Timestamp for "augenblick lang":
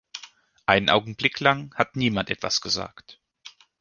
0.89-1.75